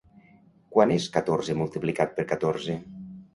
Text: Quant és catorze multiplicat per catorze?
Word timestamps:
Quant 0.75 0.93
és 0.95 1.05
catorze 1.17 1.57
multiplicat 1.59 2.17
per 2.17 2.27
catorze? 2.33 2.81